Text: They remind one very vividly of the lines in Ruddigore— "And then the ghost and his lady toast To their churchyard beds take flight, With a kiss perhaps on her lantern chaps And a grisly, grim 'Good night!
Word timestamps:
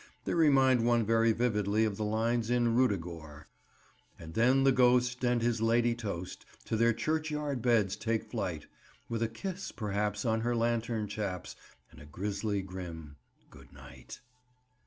They 0.25 0.33
remind 0.33 0.83
one 0.83 1.05
very 1.05 1.31
vividly 1.31 1.85
of 1.85 1.95
the 1.95 2.03
lines 2.03 2.49
in 2.49 2.75
Ruddigore— 2.75 3.45
"And 4.17 4.33
then 4.33 4.63
the 4.63 4.71
ghost 4.71 5.23
and 5.23 5.43
his 5.43 5.61
lady 5.61 5.93
toast 5.93 6.43
To 6.65 6.75
their 6.75 6.91
churchyard 6.91 7.61
beds 7.61 7.95
take 7.95 8.23
flight, 8.23 8.65
With 9.09 9.21
a 9.21 9.27
kiss 9.27 9.71
perhaps 9.71 10.25
on 10.25 10.41
her 10.41 10.55
lantern 10.55 11.07
chaps 11.07 11.55
And 11.91 12.01
a 12.01 12.07
grisly, 12.07 12.63
grim 12.63 13.17
'Good 13.51 13.71
night! 13.73 14.21